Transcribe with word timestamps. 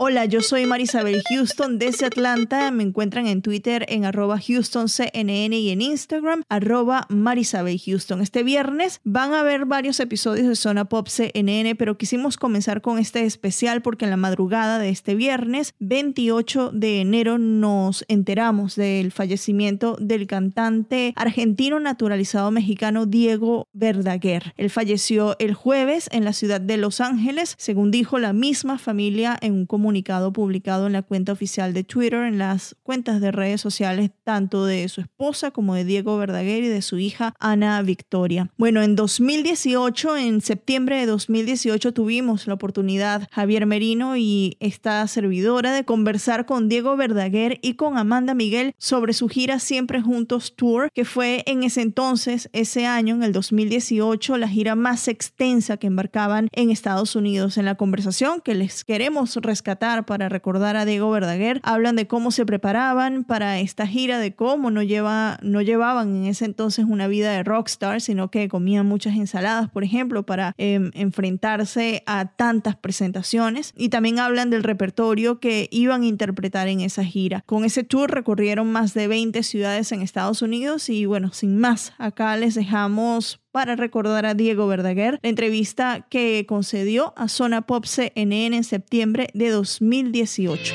Hola, 0.00 0.26
yo 0.26 0.42
soy 0.42 0.64
Marisabel 0.64 1.24
Houston 1.28 1.80
desde 1.80 2.06
Atlanta. 2.06 2.70
Me 2.70 2.84
encuentran 2.84 3.26
en 3.26 3.42
Twitter 3.42 3.84
en 3.88 4.04
arroba 4.04 4.36
HoustonCNN 4.36 5.52
y 5.52 5.70
en 5.70 5.82
Instagram 5.82 6.44
arroba 6.48 7.04
Marisabel 7.08 7.80
Houston. 7.84 8.20
Este 8.20 8.44
viernes 8.44 9.00
van 9.02 9.34
a 9.34 9.42
ver 9.42 9.64
varios 9.64 9.98
episodios 9.98 10.46
de 10.46 10.54
Zona 10.54 10.84
Pop 10.84 11.08
CNN, 11.08 11.74
pero 11.74 11.98
quisimos 11.98 12.36
comenzar 12.36 12.80
con 12.80 13.00
este 13.00 13.24
especial 13.24 13.82
porque 13.82 14.04
en 14.04 14.12
la 14.12 14.16
madrugada 14.16 14.78
de 14.78 14.90
este 14.90 15.16
viernes, 15.16 15.74
28 15.80 16.70
de 16.72 17.00
enero, 17.00 17.38
nos 17.38 18.04
enteramos 18.06 18.76
del 18.76 19.10
fallecimiento 19.10 19.96
del 19.98 20.28
cantante 20.28 21.12
argentino 21.16 21.80
naturalizado 21.80 22.52
mexicano 22.52 23.04
Diego 23.04 23.66
Verdaguer. 23.72 24.54
Él 24.58 24.70
falleció 24.70 25.34
el 25.40 25.54
jueves 25.54 26.08
en 26.12 26.24
la 26.24 26.34
ciudad 26.34 26.60
de 26.60 26.76
Los 26.76 27.00
Ángeles, 27.00 27.56
según 27.58 27.90
dijo 27.90 28.20
la 28.20 28.32
misma 28.32 28.78
familia 28.78 29.36
en 29.40 29.54
un 29.54 29.66
comunicado 29.66 29.87
comunicado 29.88 30.34
publicado 30.34 30.86
en 30.86 30.92
la 30.92 31.00
cuenta 31.00 31.32
oficial 31.32 31.72
de 31.72 31.82
Twitter, 31.82 32.24
en 32.24 32.36
las 32.36 32.76
cuentas 32.82 33.22
de 33.22 33.32
redes 33.32 33.62
sociales 33.62 34.10
tanto 34.22 34.66
de 34.66 34.86
su 34.90 35.00
esposa 35.00 35.50
como 35.50 35.74
de 35.74 35.86
Diego 35.86 36.18
Verdaguer 36.18 36.62
y 36.62 36.68
de 36.68 36.82
su 36.82 36.98
hija 36.98 37.34
Ana 37.40 37.80
Victoria. 37.80 38.50
Bueno, 38.58 38.82
en 38.82 38.96
2018, 38.96 40.18
en 40.18 40.42
septiembre 40.42 40.96
de 40.98 41.06
2018, 41.06 41.94
tuvimos 41.94 42.46
la 42.46 42.52
oportunidad, 42.52 43.26
Javier 43.32 43.64
Merino 43.64 44.18
y 44.18 44.58
esta 44.60 45.06
servidora, 45.06 45.72
de 45.72 45.86
conversar 45.86 46.44
con 46.44 46.68
Diego 46.68 46.94
Verdaguer 46.94 47.58
y 47.62 47.72
con 47.72 47.96
Amanda 47.96 48.34
Miguel 48.34 48.74
sobre 48.76 49.14
su 49.14 49.28
gira 49.28 49.58
Siempre 49.58 50.02
Juntos 50.02 50.54
Tour, 50.54 50.90
que 50.92 51.06
fue 51.06 51.44
en 51.46 51.62
ese 51.62 51.80
entonces, 51.80 52.50
ese 52.52 52.84
año, 52.84 53.14
en 53.14 53.22
el 53.22 53.32
2018, 53.32 54.36
la 54.36 54.48
gira 54.48 54.74
más 54.74 55.08
extensa 55.08 55.78
que 55.78 55.86
embarcaban 55.86 56.50
en 56.52 56.70
Estados 56.70 57.16
Unidos. 57.16 57.56
En 57.56 57.64
la 57.64 57.76
conversación 57.76 58.42
que 58.42 58.54
les 58.54 58.84
queremos 58.84 59.36
rescatar 59.36 59.77
para 59.78 60.28
recordar 60.28 60.76
a 60.76 60.84
Diego 60.84 61.10
Verdaguer. 61.10 61.60
Hablan 61.62 61.96
de 61.96 62.06
cómo 62.06 62.30
se 62.30 62.44
preparaban 62.44 63.24
para 63.24 63.60
esta 63.60 63.86
gira, 63.86 64.18
de 64.18 64.34
cómo 64.34 64.70
no, 64.70 64.82
lleva, 64.82 65.38
no 65.42 65.62
llevaban 65.62 66.16
en 66.16 66.24
ese 66.26 66.44
entonces 66.44 66.84
una 66.88 67.06
vida 67.06 67.32
de 67.32 67.44
rockstar, 67.44 68.00
sino 68.00 68.30
que 68.30 68.48
comían 68.48 68.86
muchas 68.86 69.16
ensaladas, 69.16 69.70
por 69.70 69.84
ejemplo, 69.84 70.24
para 70.24 70.54
em, 70.58 70.90
enfrentarse 70.94 72.02
a 72.06 72.26
tantas 72.26 72.76
presentaciones. 72.76 73.72
Y 73.76 73.88
también 73.88 74.18
hablan 74.18 74.50
del 74.50 74.64
repertorio 74.64 75.38
que 75.38 75.68
iban 75.70 76.02
a 76.02 76.06
interpretar 76.06 76.68
en 76.68 76.80
esa 76.80 77.04
gira. 77.04 77.42
Con 77.46 77.64
ese 77.64 77.84
tour 77.84 78.10
recorrieron 78.10 78.70
más 78.72 78.94
de 78.94 79.06
20 79.06 79.42
ciudades 79.42 79.92
en 79.92 80.02
Estados 80.02 80.42
Unidos 80.42 80.88
y 80.88 81.06
bueno, 81.06 81.32
sin 81.32 81.58
más, 81.58 81.92
acá 81.98 82.36
les 82.36 82.54
dejamos 82.54 83.40
para 83.58 83.74
recordar 83.74 84.24
a 84.24 84.34
Diego 84.34 84.68
Verdaguer, 84.68 85.18
la 85.20 85.28
entrevista 85.28 86.06
que 86.08 86.46
concedió 86.46 87.12
a 87.16 87.26
Zona 87.26 87.62
Pop 87.62 87.86
CNN 87.86 88.56
en 88.56 88.62
septiembre 88.62 89.30
de 89.34 89.50
2018. 89.50 90.74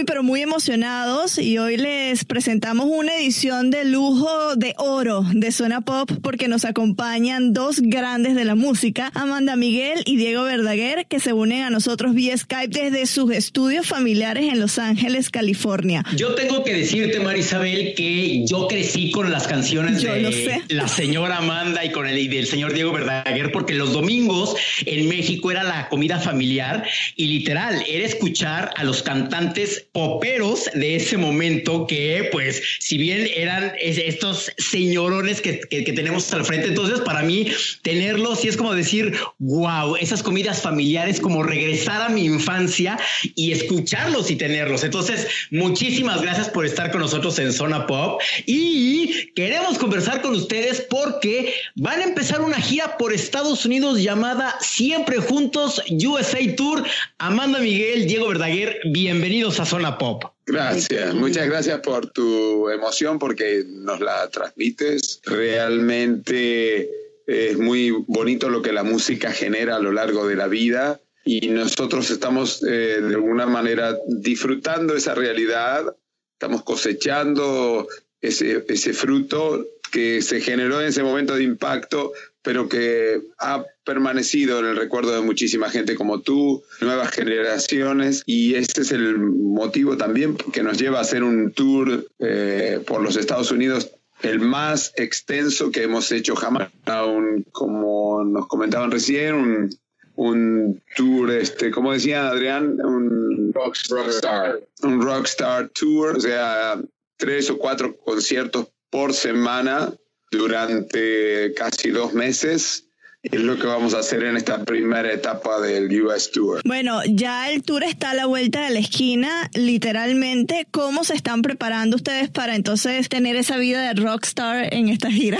Muy, 0.00 0.06
pero 0.06 0.22
muy 0.22 0.40
emocionados 0.40 1.36
y 1.36 1.58
hoy 1.58 1.76
les 1.76 2.24
presentamos 2.24 2.86
una 2.88 3.16
edición 3.16 3.70
de 3.70 3.84
lujo 3.84 4.56
de 4.56 4.74
oro 4.78 5.26
de 5.32 5.52
Zona 5.52 5.82
Pop 5.82 6.10
porque 6.22 6.48
nos 6.48 6.64
acompañan 6.64 7.52
dos 7.52 7.80
grandes 7.80 8.34
de 8.34 8.46
la 8.46 8.54
música, 8.54 9.10
Amanda 9.14 9.56
Miguel 9.56 10.02
y 10.06 10.16
Diego 10.16 10.44
Verdaguer, 10.44 11.06
que 11.06 11.20
se 11.20 11.34
unen 11.34 11.64
a 11.64 11.70
nosotros 11.70 12.14
vía 12.14 12.36
Skype 12.36 12.68
desde 12.68 13.04
sus 13.06 13.30
estudios 13.32 13.86
familiares 13.86 14.50
en 14.50 14.58
Los 14.58 14.78
Ángeles, 14.78 15.28
California. 15.28 16.02
Yo 16.16 16.34
tengo 16.34 16.64
que 16.64 16.72
decirte, 16.72 17.20
Marisabel, 17.20 17.94
que 17.94 18.46
yo 18.46 18.68
crecí 18.68 19.10
con 19.10 19.30
las 19.30 19.46
canciones 19.48 20.00
de 20.02 20.62
la 20.68 20.88
señora 20.88 21.38
Amanda 21.38 21.84
y 21.84 21.90
con 21.90 22.06
el 22.06 22.16
y 22.16 22.28
del 22.28 22.46
señor 22.46 22.72
Diego 22.72 22.92
Verdaguer 22.92 23.52
porque 23.52 23.74
los 23.74 23.92
domingos 23.92 24.54
en 24.86 25.08
México 25.08 25.50
era 25.50 25.62
la 25.62 25.88
comida 25.88 26.18
familiar 26.18 26.86
y 27.16 27.26
literal 27.26 27.84
era 27.86 28.06
escuchar 28.06 28.70
a 28.76 28.84
los 28.84 29.02
cantantes 29.02 29.89
poperos 29.92 30.70
de 30.74 30.96
ese 30.96 31.16
momento 31.16 31.86
que, 31.86 32.28
pues, 32.30 32.62
si 32.78 32.96
bien 32.96 33.28
eran 33.34 33.72
estos 33.80 34.52
señorones 34.56 35.40
que, 35.40 35.60
que, 35.60 35.92
tenemos 35.92 36.32
al 36.32 36.44
frente, 36.44 36.68
entonces 36.68 37.00
para 37.00 37.22
mí 37.22 37.48
tenerlos 37.82 38.44
y 38.44 38.48
es 38.48 38.56
como 38.56 38.72
decir, 38.72 39.16
wow, 39.38 39.96
esas 39.96 40.22
comidas 40.22 40.62
familiares, 40.62 41.20
como 41.20 41.42
regresar 41.42 42.02
a 42.02 42.08
mi 42.08 42.24
infancia 42.24 42.98
y 43.34 43.50
escucharlos 43.50 44.30
y 44.30 44.36
tenerlos. 44.36 44.84
Entonces, 44.84 45.26
muchísimas 45.50 46.22
gracias 46.22 46.48
por 46.48 46.64
estar 46.64 46.92
con 46.92 47.00
nosotros 47.00 47.36
en 47.40 47.52
Zona 47.52 47.86
Pop 47.88 48.20
y 48.46 49.32
queremos 49.34 49.76
conversar 49.78 50.22
con 50.22 50.34
ustedes 50.34 50.86
porque 50.88 51.52
van 51.74 52.00
a 52.00 52.04
empezar 52.04 52.40
una 52.42 52.60
gira 52.60 52.96
por 52.96 53.12
Estados 53.12 53.64
Unidos 53.64 54.00
llamada 54.00 54.56
Siempre 54.60 55.18
Juntos 55.18 55.82
USA 55.90 56.38
Tour. 56.56 56.84
Amanda 57.18 57.58
Miguel, 57.58 58.06
Diego 58.06 58.28
Verdaguer, 58.28 58.78
bienvenidos 58.84 59.58
a 59.58 59.66
Zona 59.66 59.79
Pop. 59.98 60.24
Gracias, 60.46 61.14
muchas 61.14 61.46
gracias 61.46 61.80
por 61.80 62.10
tu 62.10 62.68
emoción 62.68 63.18
porque 63.18 63.64
nos 63.66 64.00
la 64.00 64.28
transmites. 64.28 65.20
Realmente 65.24 66.90
es 67.26 67.58
muy 67.58 67.90
bonito 68.08 68.48
lo 68.48 68.60
que 68.62 68.72
la 68.72 68.82
música 68.82 69.32
genera 69.32 69.76
a 69.76 69.80
lo 69.80 69.92
largo 69.92 70.26
de 70.26 70.36
la 70.36 70.48
vida 70.48 71.00
y 71.24 71.48
nosotros 71.48 72.10
estamos 72.10 72.62
eh, 72.62 73.00
de 73.00 73.14
alguna 73.14 73.46
manera 73.46 73.96
disfrutando 74.06 74.96
esa 74.96 75.14
realidad, 75.14 75.96
estamos 76.32 76.62
cosechando 76.62 77.88
ese, 78.20 78.64
ese 78.68 78.92
fruto 78.92 79.64
que 79.92 80.22
se 80.22 80.40
generó 80.40 80.80
en 80.80 80.88
ese 80.88 81.02
momento 81.02 81.34
de 81.34 81.42
impacto, 81.42 82.12
pero 82.42 82.68
que 82.68 83.20
ha 83.38 83.64
permanecido 83.84 84.60
en 84.60 84.66
el 84.66 84.76
recuerdo 84.76 85.14
de 85.14 85.20
muchísima 85.20 85.70
gente 85.70 85.94
como 85.94 86.20
tú, 86.20 86.62
nuevas 86.80 87.10
generaciones, 87.10 88.22
y 88.26 88.54
este 88.54 88.82
es 88.82 88.92
el 88.92 89.18
motivo 89.18 89.96
también 89.96 90.36
que 90.36 90.62
nos 90.62 90.78
lleva 90.78 90.98
a 90.98 91.02
hacer 91.02 91.22
un 91.22 91.52
tour 91.52 92.06
eh, 92.18 92.80
por 92.86 93.02
los 93.02 93.16
Estados 93.16 93.50
Unidos 93.50 93.90
el 94.22 94.40
más 94.40 94.92
extenso 94.96 95.70
que 95.70 95.82
hemos 95.82 96.12
hecho 96.12 96.36
jamás, 96.36 96.68
un, 97.06 97.44
como 97.52 98.22
nos 98.24 98.46
comentaban 98.48 98.90
recién, 98.90 99.34
un, 99.34 99.70
un 100.16 100.82
tour, 100.96 101.30
este, 101.30 101.70
como 101.70 101.92
decía 101.92 102.28
Adrián, 102.28 102.78
un 102.84 103.52
rockstar. 103.54 104.60
un 104.82 105.00
rockstar 105.00 105.70
tour, 105.70 106.16
o 106.16 106.20
sea, 106.20 106.80
tres 107.16 107.50
o 107.50 107.58
cuatro 107.58 107.96
conciertos 107.96 108.68
por 108.90 109.14
semana 109.14 109.94
durante 110.30 111.52
casi 111.54 111.90
dos 111.90 112.12
meses 112.12 112.89
es 113.22 113.40
lo 113.40 113.58
que 113.58 113.66
vamos 113.66 113.94
a 113.94 113.98
hacer 113.98 114.22
en 114.24 114.36
esta 114.36 114.64
primera 114.64 115.12
etapa 115.12 115.60
del 115.60 116.02
US 116.02 116.30
Tour. 116.30 116.62
Bueno, 116.64 117.00
ya 117.06 117.50
el 117.50 117.62
tour 117.62 117.82
está 117.82 118.10
a 118.10 118.14
la 118.14 118.26
vuelta 118.26 118.64
de 118.64 118.70
la 118.70 118.78
esquina, 118.78 119.50
literalmente. 119.54 120.66
¿Cómo 120.70 121.04
se 121.04 121.14
están 121.14 121.42
preparando 121.42 121.96
ustedes 121.96 122.30
para 122.30 122.56
entonces 122.56 123.08
tener 123.08 123.36
esa 123.36 123.58
vida 123.58 123.82
de 123.82 124.00
rockstar 124.00 124.72
en 124.72 124.88
esta 124.88 125.10
gira? 125.10 125.38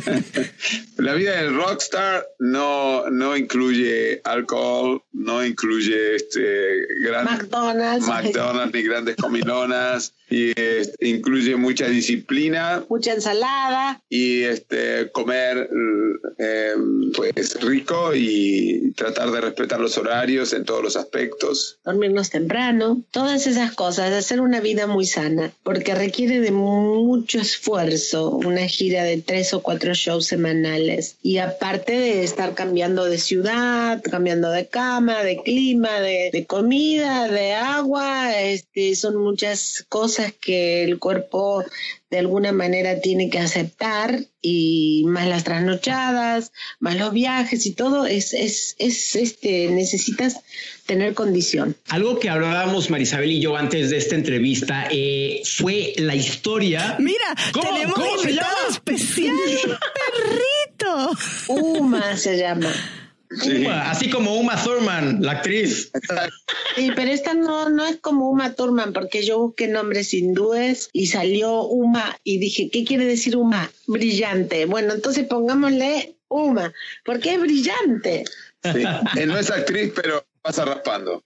la 0.98 1.14
vida 1.14 1.42
del 1.42 1.54
rockstar 1.54 2.26
no, 2.38 3.08
no 3.10 3.36
incluye 3.36 4.20
alcohol, 4.24 5.02
no 5.12 5.44
incluye 5.44 6.16
este, 6.16 6.86
McDonald's. 7.24 8.06
McDonald's 8.06 8.74
ni 8.74 8.82
grandes 8.82 9.16
comilonas 9.16 10.14
y 10.28 10.50
este, 10.50 11.08
incluye 11.08 11.56
mucha 11.56 11.86
disciplina, 11.86 12.84
mucha 12.88 13.12
ensalada 13.12 14.02
y 14.08 14.42
este 14.42 15.10
comer 15.12 15.68
eh, 16.38 16.74
pues 17.14 17.60
rico 17.60 18.14
y 18.14 18.92
tratar 18.96 19.30
de 19.30 19.40
respetar 19.40 19.80
los 19.80 19.98
horarios 19.98 20.52
en 20.52 20.64
todos 20.64 20.82
los 20.82 20.96
aspectos. 20.96 21.78
Dormirnos 21.84 22.30
temprano, 22.30 23.02
todas 23.10 23.46
esas 23.46 23.72
cosas, 23.72 24.12
hacer 24.12 24.40
una 24.40 24.60
vida 24.60 24.86
muy 24.86 25.06
sana, 25.06 25.52
porque 25.62 25.94
requiere 25.94 26.40
de 26.40 26.50
mucho 26.50 27.40
esfuerzo 27.40 28.30
una 28.30 28.66
gira 28.66 29.04
de 29.04 29.18
tres 29.18 29.54
o 29.54 29.62
cuatro 29.62 29.94
shows 29.94 30.26
semanales 30.26 31.16
y 31.22 31.38
aparte 31.38 31.92
de 31.92 32.24
estar 32.24 32.54
cambiando 32.54 33.04
de 33.04 33.18
ciudad, 33.18 34.02
cambiando 34.02 34.50
de 34.50 34.66
cama 34.66 35.22
de 35.22 35.42
clima, 35.42 36.00
de, 36.00 36.30
de 36.32 36.46
comida, 36.46 37.28
de 37.28 37.54
agua, 37.54 38.40
este, 38.40 38.94
son 38.94 39.16
muchas 39.16 39.84
cosas 39.88 40.32
que 40.32 40.84
el 40.84 40.98
cuerpo 40.98 41.64
de 42.12 42.18
alguna 42.18 42.52
manera 42.52 43.00
tiene 43.00 43.30
que 43.30 43.38
aceptar 43.38 44.26
y 44.42 45.02
más 45.06 45.26
las 45.26 45.44
trasnochadas, 45.44 46.52
más 46.78 46.98
los 46.98 47.10
viajes 47.14 47.64
y 47.64 47.72
todo, 47.72 48.04
es, 48.04 48.34
es, 48.34 48.76
es 48.78 49.16
este, 49.16 49.68
necesitas 49.68 50.36
tener 50.84 51.14
condición. 51.14 51.74
Algo 51.88 52.18
que 52.18 52.28
hablábamos 52.28 52.90
Marisabel 52.90 53.32
y 53.32 53.40
yo 53.40 53.56
antes 53.56 53.88
de 53.88 53.96
esta 53.96 54.14
entrevista 54.14 54.88
eh, 54.90 55.40
fue 55.56 55.94
la 55.96 56.14
historia. 56.14 56.96
Mira, 56.98 57.34
tenemos 57.50 57.98
invitado 58.22 58.68
especial, 58.68 59.34
perrito. 60.76 61.10
Uma 61.48 62.18
se 62.18 62.36
llama 62.36 62.70
así 63.84 64.10
como 64.10 64.36
Uma 64.36 64.62
Thurman, 64.62 65.22
la 65.22 65.32
actriz. 65.32 65.90
Sí, 66.76 66.90
pero 66.94 67.10
esta 67.10 67.34
no, 67.34 67.68
no 67.68 67.84
es 67.86 67.96
como 67.98 68.30
Uma 68.30 68.54
Thurman, 68.54 68.92
porque 68.92 69.24
yo 69.24 69.38
busqué 69.38 69.68
nombres 69.68 70.14
hindúes 70.14 70.88
y 70.92 71.06
salió 71.06 71.64
Uma 71.64 72.18
y 72.24 72.38
dije, 72.38 72.70
¿qué 72.70 72.84
quiere 72.84 73.04
decir 73.04 73.36
Uma? 73.36 73.70
Brillante. 73.86 74.66
Bueno, 74.66 74.94
entonces 74.94 75.26
pongámosle 75.26 76.16
Uma, 76.28 76.72
porque 77.04 77.34
es 77.34 77.40
brillante. 77.40 78.24
Sí. 78.62 78.84
No 79.26 79.38
es 79.38 79.50
actriz, 79.50 79.92
pero 79.94 80.24
pasa 80.40 80.64
raspando. 80.64 81.22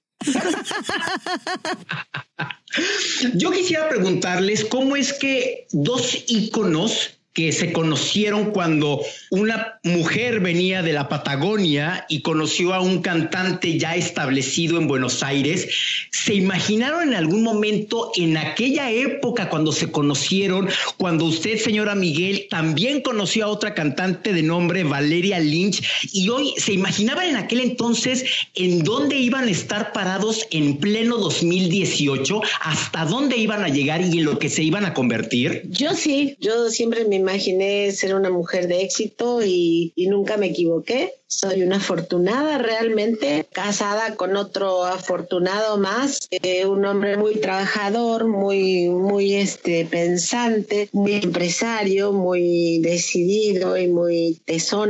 Yo 3.34 3.50
quisiera 3.50 3.88
preguntarles 3.88 4.64
cómo 4.64 4.96
es 4.96 5.12
que 5.12 5.66
dos 5.72 6.24
íconos 6.26 7.15
que 7.36 7.52
se 7.52 7.70
conocieron 7.70 8.46
cuando 8.46 9.02
una 9.28 9.78
mujer 9.82 10.40
venía 10.40 10.80
de 10.80 10.94
la 10.94 11.10
Patagonia 11.10 12.06
y 12.08 12.22
conoció 12.22 12.72
a 12.72 12.80
un 12.80 13.02
cantante 13.02 13.78
ya 13.78 13.94
establecido 13.94 14.78
en 14.78 14.88
Buenos 14.88 15.22
Aires. 15.22 15.68
¿Se 16.10 16.32
imaginaron 16.32 17.08
en 17.08 17.14
algún 17.14 17.42
momento 17.42 18.10
en 18.16 18.38
aquella 18.38 18.90
época 18.90 19.50
cuando 19.50 19.72
se 19.72 19.92
conocieron, 19.92 20.66
cuando 20.96 21.26
usted, 21.26 21.58
señora 21.58 21.94
Miguel, 21.94 22.46
también 22.48 23.02
conoció 23.02 23.44
a 23.44 23.48
otra 23.48 23.74
cantante 23.74 24.32
de 24.32 24.42
nombre 24.42 24.84
Valeria 24.84 25.38
Lynch 25.38 25.84
y 26.14 26.30
hoy 26.30 26.54
se 26.56 26.72
imaginaban 26.72 27.28
en 27.28 27.36
aquel 27.36 27.60
entonces 27.60 28.24
en 28.54 28.82
dónde 28.82 29.16
iban 29.16 29.44
a 29.44 29.50
estar 29.50 29.92
parados 29.92 30.46
en 30.52 30.78
pleno 30.78 31.18
2018, 31.18 32.40
hasta 32.62 33.04
dónde 33.04 33.36
iban 33.36 33.62
a 33.62 33.68
llegar 33.68 34.00
y 34.00 34.20
en 34.20 34.24
lo 34.24 34.38
que 34.38 34.48
se 34.48 34.62
iban 34.62 34.86
a 34.86 34.94
convertir? 34.94 35.64
Yo 35.68 35.92
sí, 35.92 36.38
yo 36.40 36.70
siempre 36.70 37.04
me 37.04 37.25
imaginé 37.26 37.90
ser 37.90 38.14
una 38.14 38.30
mujer 38.30 38.68
de 38.68 38.82
éxito 38.82 39.40
y, 39.44 39.92
nunca 39.96 40.36
me 40.36 40.46
equivoqué. 40.46 41.14
Soy 41.28 41.62
una 41.62 41.78
afortunada 41.78 42.58
realmente, 42.58 43.44
casada 43.52 44.14
con 44.14 44.36
otro 44.36 44.84
afortunado 44.84 45.76
más, 45.76 46.28
eh, 46.30 46.64
un 46.66 46.84
hombre 46.84 47.16
muy 47.16 47.40
trabajador, 47.40 48.28
muy, 48.28 48.88
muy 48.88 49.34
este, 49.34 49.84
pensante, 49.86 50.88
muy 50.92 51.14
empresario, 51.14 52.12
muy 52.12 52.78
decidido 52.78 53.76
y 53.76 53.88
muy 53.88 54.40
tesón, 54.44 54.88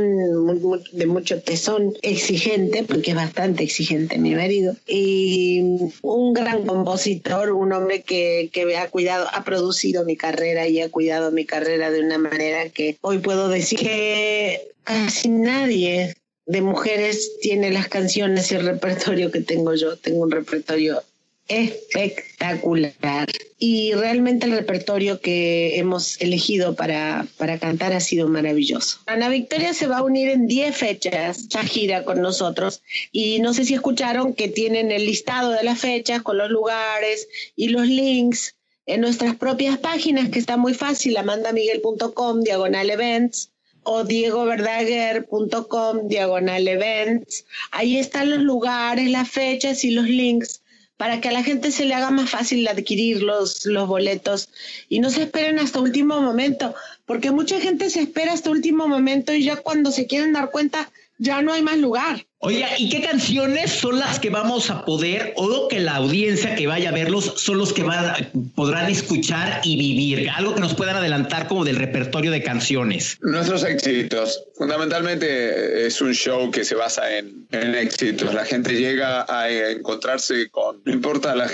de 0.91 1.05
mucho 1.07 1.41
tesón, 1.41 1.95
exigente, 2.03 2.83
porque 2.83 3.11
es 3.11 3.15
bastante 3.15 3.63
exigente 3.63 4.19
mi 4.19 4.35
marido, 4.35 4.75
y 4.85 5.59
un 6.03 6.33
gran 6.33 6.67
compositor, 6.67 7.51
un 7.51 7.73
hombre 7.73 8.03
que, 8.03 8.51
que 8.53 8.77
ha 8.77 8.91
cuidado, 8.91 9.27
ha 9.33 9.43
producido 9.43 10.05
mi 10.05 10.15
carrera 10.15 10.67
y 10.67 10.81
ha 10.81 10.91
cuidado 10.91 11.31
mi 11.31 11.45
carrera 11.45 11.89
de 11.89 12.01
una 12.01 12.19
manera 12.19 12.26
que 12.73 12.97
hoy 13.01 13.19
puedo 13.19 13.49
decir 13.49 13.79
que 13.79 14.71
casi 14.83 15.29
nadie 15.29 16.15
de 16.45 16.61
mujeres 16.61 17.39
tiene 17.41 17.71
las 17.71 17.87
canciones 17.87 18.51
y 18.51 18.55
el 18.55 18.65
repertorio 18.65 19.31
que 19.31 19.41
tengo 19.41 19.75
yo. 19.75 19.97
Tengo 19.97 20.23
un 20.23 20.31
repertorio 20.31 21.03
espectacular. 21.47 23.29
Y 23.59 23.93
realmente 23.93 24.45
el 24.45 24.51
repertorio 24.51 25.19
que 25.19 25.79
hemos 25.79 26.21
elegido 26.21 26.75
para, 26.75 27.25
para 27.37 27.57
cantar 27.57 27.93
ha 27.93 27.99
sido 27.99 28.27
maravilloso. 28.27 28.99
Ana 29.07 29.29
Victoria 29.29 29.73
se 29.73 29.87
va 29.87 29.97
a 29.97 30.03
unir 30.03 30.29
en 30.29 30.47
10 30.47 30.75
fechas, 30.75 31.47
ya 31.47 31.63
gira 31.63 32.05
con 32.05 32.21
nosotros. 32.21 32.83
Y 33.11 33.39
no 33.39 33.53
sé 33.53 33.65
si 33.65 33.73
escucharon 33.73 34.33
que 34.33 34.47
tienen 34.47 34.91
el 34.91 35.05
listado 35.05 35.51
de 35.51 35.63
las 35.63 35.79
fechas 35.79 36.21
con 36.21 36.37
los 36.37 36.51
lugares 36.51 37.27
y 37.55 37.69
los 37.69 37.87
links 37.87 38.56
en 38.87 39.01
nuestras 39.01 39.35
propias 39.35 39.77
páginas, 39.77 40.29
que 40.29 40.39
está 40.39 40.57
muy 40.57 40.73
fácil, 40.73 41.17
amandamiguel.com, 41.17 42.41
diagonal 42.41 42.89
events 42.89 43.51
o 43.83 44.03
diegoverdaguer.com 44.03 46.07
diagonal 46.07 46.67
events. 46.67 47.45
Ahí 47.71 47.97
están 47.97 48.29
los 48.29 48.39
lugares, 48.39 49.09
las 49.09 49.29
fechas 49.29 49.83
y 49.83 49.91
los 49.91 50.05
links 50.05 50.61
para 50.97 51.21
que 51.21 51.29
a 51.29 51.31
la 51.31 51.43
gente 51.43 51.71
se 51.71 51.85
le 51.85 51.93
haga 51.93 52.09
más 52.09 52.29
fácil 52.29 52.67
adquirir 52.67 53.21
los, 53.21 53.65
los 53.65 53.87
boletos 53.87 54.49
y 54.89 54.99
no 54.99 55.09
se 55.09 55.23
esperen 55.23 55.59
hasta 55.59 55.79
último 55.79 56.19
momento, 56.21 56.73
porque 57.05 57.31
mucha 57.31 57.61
gente 57.61 57.89
se 57.89 58.01
espera 58.01 58.33
hasta 58.33 58.49
último 58.49 58.87
momento 58.87 59.33
y 59.33 59.43
ya 59.43 59.57
cuando 59.57 59.91
se 59.91 60.07
quieren 60.07 60.33
dar 60.33 60.49
cuenta 60.49 60.91
ya 61.19 61.41
no 61.41 61.53
hay 61.53 61.61
más 61.61 61.77
lugar. 61.77 62.25
Oiga, 62.39 62.67
¿y 62.77 62.89
qué 62.89 63.01
canciones 63.01 63.71
son 63.71 63.97
las 63.97 64.19
que 64.19 64.29
vamos 64.29 64.69
a 64.69 64.85
poder 64.85 65.33
o 65.37 65.67
que 65.67 65.79
la 65.79 65.95
audiencia 65.95 66.53
que 66.53 66.67
vaya 66.67 66.89
a 66.89 66.91
verlos 66.91 67.33
son 67.37 67.57
los 67.57 67.73
que 67.73 67.81
van, 67.81 68.29
podrán 68.53 68.91
escuchar 68.91 69.61
y 69.63 69.75
vivir? 69.75 70.29
Algo 70.29 70.53
que 70.53 70.61
nos 70.61 70.75
puedan 70.75 70.97
adelantar 70.97 71.47
como 71.47 71.65
del 71.65 71.77
repertorio 71.77 72.29
de 72.29 72.43
canciones. 72.43 73.17
Nuestros 73.21 73.63
éxitos. 73.63 74.43
Fundamentalmente 74.55 75.87
es 75.87 75.99
un 75.99 76.13
show 76.13 76.51
que 76.51 76.63
se 76.63 76.75
basa 76.75 77.17
en, 77.17 77.47
en 77.51 77.73
éxitos. 77.73 78.31
La 78.35 78.45
gente 78.45 78.73
llega 78.79 79.25
a 79.27 79.49
encontrarse 79.49 80.49
con, 80.51 80.81
no 80.85 80.93
importa 80.93 81.35
la, 81.35 81.49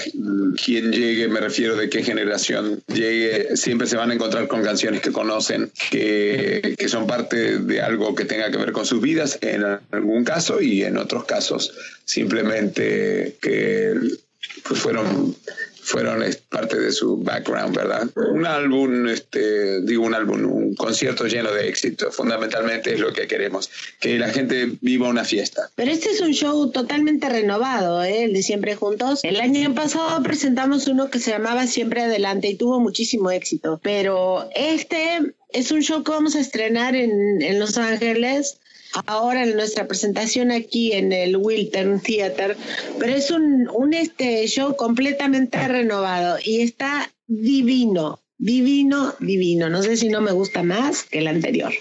quién 0.64 0.92
llegue, 0.92 1.30
me 1.30 1.40
refiero 1.40 1.78
de 1.78 1.90
qué 1.90 2.04
generación 2.04 2.84
llegue, 2.88 3.56
siempre 3.56 3.88
se 3.88 3.96
van 3.96 4.12
a 4.12 4.16
encontrar 4.16 4.48
con 4.50 4.62
canciones 4.62 5.00
que 5.00 5.14
conocen, 5.14 5.72
que, 5.92 6.76
que 6.78 6.90
son 6.90 7.08
parte 7.08 7.60
de 7.60 7.82
algo 7.82 8.16
que 8.16 8.26
tenga 8.26 8.52
que 8.52 8.58
ver 8.58 8.74
con 8.74 8.86
sus 8.86 9.02
vidas 9.02 9.40
en 9.42 9.64
algún 9.92 10.26
caso 10.26 10.62
y 10.62 10.73
y 10.74 10.84
en 10.84 10.98
otros 10.98 11.26
casos 11.26 11.74
simplemente 12.06 13.38
que 13.42 13.94
pues, 14.64 14.80
fueron 14.80 15.36
fueron 15.84 16.24
parte 16.50 16.80
de 16.80 16.92
su 16.92 17.18
background, 17.18 17.76
¿verdad? 17.76 18.08
Un 18.16 18.46
álbum, 18.46 19.08
este, 19.08 19.82
digo 19.82 20.06
un 20.06 20.16
álbum, 20.16 20.46
un 20.46 20.76
concierto 20.76 21.28
lleno 21.28 21.52
de 21.52 21.68
éxito, 21.68 22.10
fundamentalmente 22.12 22.94
es 22.94 23.00
lo 23.00 23.12
que 23.12 23.28
queremos, 23.28 23.70
que 24.00 24.18
la 24.18 24.30
gente 24.30 24.72
viva 24.80 25.10
una 25.10 25.26
fiesta. 25.26 25.70
Pero 25.76 25.92
este 25.92 26.10
es 26.10 26.22
un 26.22 26.32
show 26.32 26.72
totalmente 26.72 27.28
renovado, 27.28 28.02
¿eh? 28.02 28.24
el 28.24 28.34
de 28.34 28.44
Siempre 28.44 28.76
Juntos. 28.76 29.20
El 29.24 29.42
año 29.42 29.76
pasado 29.76 30.24
presentamos 30.24 30.88
uno 30.88 31.10
que 31.10 31.20
se 31.20 31.32
llamaba 31.32 31.68
Siempre 31.68 32.02
Adelante 32.02 32.48
y 32.48 32.56
tuvo 32.56 32.80
muchísimo 32.80 33.30
éxito, 33.30 33.80
pero 33.84 34.50
este 34.56 35.20
es 35.52 35.72
un 35.72 35.82
show 35.82 36.04
que 36.04 36.12
vamos 36.12 36.36
a 36.36 36.40
estrenar 36.40 36.96
en, 36.96 37.42
en 37.42 37.60
Los 37.60 37.78
Ángeles 37.78 38.58
ahora 39.06 39.44
en 39.44 39.56
nuestra 39.56 39.88
presentación 39.88 40.52
aquí 40.52 40.94
en 40.94 41.12
el 41.12 41.38
Wilton 41.38 42.00
Theater, 42.00 42.58
pero 43.00 43.14
es 43.14 43.32
un, 43.32 43.70
un 43.70 43.94
este 43.94 44.48
show 44.48 44.76
completamente 44.76 45.68
renovado 45.68 46.38
y 46.44 46.62
está 46.62 47.12
divino 47.28 48.23
divino, 48.38 49.14
divino. 49.20 49.70
No 49.70 49.82
sé 49.84 49.96
si 49.96 50.10
no 50.10 50.22
me 50.22 50.32
gusta 50.32 50.64
más 50.64 51.04
que 51.04 51.20
el 51.20 51.28
anterior. 51.28 51.72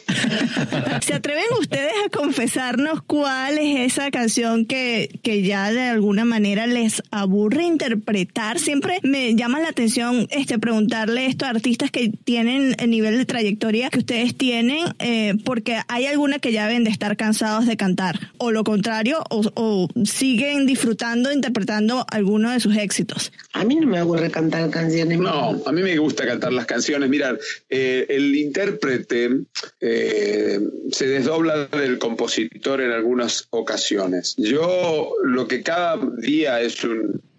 ¿Se 1.02 1.14
atreven 1.14 1.44
ustedes 1.58 1.92
a 2.04 2.10
confesarnos 2.10 3.02
cuál 3.02 3.58
es 3.58 3.92
esa 3.92 4.10
canción 4.10 4.66
que, 4.66 5.20
que 5.22 5.42
ya 5.42 5.72
de 5.72 5.82
alguna 5.82 6.24
manera 6.24 6.66
les 6.66 7.02
aburre 7.10 7.64
interpretar? 7.64 8.58
Siempre 8.58 9.00
me 9.02 9.34
llama 9.34 9.60
la 9.60 9.68
atención 9.68 10.28
este 10.30 10.58
preguntarle 10.58 11.26
esto 11.26 11.46
a 11.46 11.50
artistas 11.50 11.90
que 11.90 12.10
tienen 12.10 12.76
el 12.78 12.90
nivel 12.90 13.18
de 13.18 13.24
trayectoria 13.24 13.90
que 13.90 13.98
ustedes 13.98 14.36
tienen, 14.36 14.86
eh, 14.98 15.34
porque 15.44 15.78
hay 15.88 16.06
alguna 16.06 16.38
que 16.38 16.52
ya 16.52 16.66
deben 16.66 16.84
de 16.84 16.90
estar 16.90 17.16
cansados 17.16 17.66
de 17.66 17.76
cantar, 17.76 18.18
o 18.38 18.52
lo 18.52 18.62
contrario, 18.62 19.24
o, 19.30 19.42
o 19.54 19.88
siguen 20.04 20.66
disfrutando, 20.66 21.32
interpretando 21.32 22.04
alguno 22.10 22.50
de 22.50 22.60
sus 22.60 22.76
éxitos. 22.76 23.32
A 23.52 23.64
mí 23.64 23.76
no 23.76 23.86
me 23.86 23.98
aburre 23.98 24.30
cantar 24.30 24.70
canciones. 24.70 25.18
No, 25.18 25.60
a 25.66 25.72
mí 25.72 25.82
me 25.82 25.98
gusta 25.98 26.26
cantar 26.26 26.51
las 26.56 26.66
canciones. 26.66 27.08
Mira, 27.08 27.36
eh, 27.68 28.06
el 28.08 28.34
intérprete 28.34 29.30
eh, 29.80 30.60
se 30.90 31.06
desdobla 31.06 31.66
del 31.66 31.98
compositor 31.98 32.80
en 32.80 32.92
algunas 32.92 33.46
ocasiones. 33.50 34.34
Yo 34.36 35.14
lo 35.24 35.48
que 35.48 35.62
cada 35.62 35.98
día 36.18 36.60
es 36.60 36.84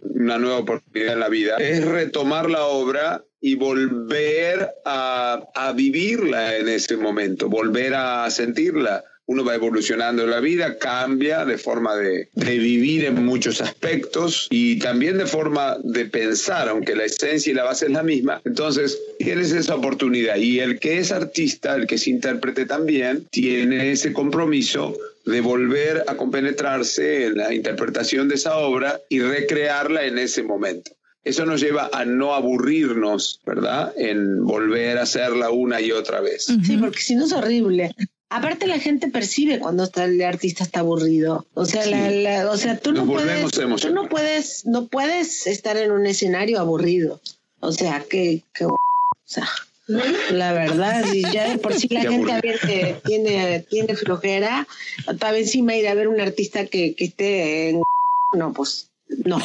una 0.01 0.37
nueva 0.37 0.59
oportunidad 0.59 1.13
en 1.13 1.19
la 1.19 1.29
vida 1.29 1.57
es 1.57 1.83
retomar 1.85 2.49
la 2.49 2.65
obra 2.65 3.23
y 3.41 3.55
volver 3.55 4.69
a 4.85 5.73
vivirla 5.75 6.57
en 6.57 6.69
ese 6.69 6.95
momento, 6.95 7.49
volver 7.49 7.93
a 7.93 8.29
sentirla 8.29 9.03
uno 9.25 9.45
va 9.45 9.55
evolucionando 9.55 10.23
en 10.23 10.31
la 10.31 10.39
vida, 10.39 10.77
cambia 10.77 11.45
de 11.45 11.57
forma 11.57 11.95
de, 11.95 12.29
vivir 12.35 13.05
en 13.05 13.25
muchos 13.25 13.61
aspectos 13.61 14.47
y 14.49 14.79
también 14.79 15.17
de 15.17 15.25
forma 15.25 15.77
de 15.83 16.05
pensar, 16.05 16.69
aunque 16.69 16.95
la 16.95 17.05
esencia 17.05 17.51
y 17.51 17.55
la 17.55 17.63
base 17.63 17.85
es 17.85 17.91
la 17.91 18.03
misma. 18.03 18.41
Entonces, 18.45 18.99
tienes 19.19 19.51
esa 19.51 19.75
oportunidad 19.75 20.35
y 20.35 20.59
el 20.59 20.79
que 20.79 20.99
es 20.99 21.11
artista, 21.11 21.75
el 21.75 21.87
que 21.87 21.95
es 21.95 22.07
intérprete 22.07 22.65
también, 22.65 23.25
tiene 23.31 23.91
ese 23.91 24.13
compromiso 24.13 24.97
de 25.25 25.41
volver 25.41 26.03
a 26.07 26.15
compenetrarse 26.15 27.27
en 27.27 27.37
la 27.37 27.53
interpretación 27.53 28.27
de 28.27 28.35
esa 28.35 28.57
obra 28.57 28.99
y 29.09 29.21
recrearla 29.21 30.05
en 30.05 30.17
ese 30.17 30.43
momento. 30.43 30.91
Eso 31.23 31.45
nos 31.45 31.61
lleva 31.61 31.89
a 31.93 32.03
no 32.03 32.35
aburrirnos, 32.35 33.39
¿verdad? 33.45 33.93
En 33.95 34.43
volver 34.43 34.97
a 34.97 35.03
hacerla 35.03 35.51
una 35.51 35.79
y 35.79 35.93
otra 35.93 36.19
vez. 36.19 36.47
Sí, 36.65 36.75
porque 36.75 36.99
si 36.99 37.15
no 37.15 37.23
es 37.23 37.31
horrible. 37.31 37.95
Aparte 38.33 38.65
la 38.65 38.79
gente 38.79 39.09
percibe 39.09 39.59
cuando 39.59 39.83
está, 39.83 40.05
el 40.05 40.19
artista 40.23 40.63
está 40.63 40.79
aburrido. 40.79 41.45
O 41.53 41.65
sea, 41.65 41.85
la, 41.85 42.49
o 42.49 42.57
sea, 42.57 42.79
tú 42.79 42.91
no 42.91 43.05
puedes, 43.05 43.51
tú 43.51 43.93
no 43.93 44.09
puedes, 44.09 44.65
no 44.65 44.87
puedes 44.87 45.45
estar 45.45 45.77
en 45.77 45.91
un 45.91 46.07
escenario 46.07 46.59
aburrido. 46.59 47.21
O 47.59 47.71
sea, 47.71 48.03
que, 48.09 48.41
que 48.51 48.65
o 48.65 48.75
sea, 49.23 49.47
la 50.31 50.51
verdad, 50.51 51.05
ya 51.31 51.47
de 51.47 51.59
por 51.59 51.75
sí 51.75 51.87
la 51.89 52.01
gente 52.01 52.99
tiene, 53.05 53.59
tiene 53.69 53.95
flojera, 53.95 54.67
para 55.19 55.37
encima 55.37 55.75
ir 55.75 55.87
a 55.87 55.93
ver 55.93 56.07
un 56.07 56.19
artista 56.19 56.65
que, 56.65 56.95
que 56.95 57.05
esté 57.05 57.69
en 57.69 57.83
no, 58.31 58.51
pues 58.51 58.89
no. 59.25 59.39